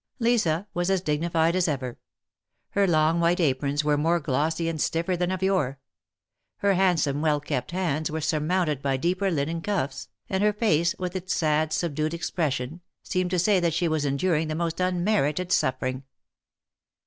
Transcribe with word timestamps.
Lisa 0.17 0.65
was 0.73 0.89
as 0.89 0.99
dignified 0.99 1.55
as 1.55 1.67
ever. 1.67 1.99
Her 2.71 2.87
long 2.87 3.19
white 3.19 3.39
aprons 3.39 3.83
were 3.83 3.99
more 3.99 4.19
glossy" 4.19 4.67
and 4.67 4.81
stiffer 4.81 5.15
than 5.15 5.29
of 5.29 5.43
yore; 5.43 5.77
her 6.57 6.73
handsome 6.73 7.21
well 7.21 7.39
kept 7.39 7.69
hands 7.69 8.09
were 8.09 8.19
surmounted 8.19 8.81
by 8.81 8.97
deeper 8.97 9.29
linen 9.29 9.61
cuffs, 9.61 10.09
and 10.27 10.41
her 10.41 10.53
face, 10.53 10.95
with 10.97 11.15
its 11.15 11.35
sad, 11.35 11.71
subdued 11.71 12.15
expression, 12.15 12.81
seemed 13.03 13.29
to 13.29 13.37
say 13.37 13.59
that 13.59 13.75
she 13.75 13.87
was 13.87 14.03
enduring 14.03 14.47
the 14.47 14.55
most 14.55 14.79
unmerited 14.79 15.51
suffering. 15.51 16.01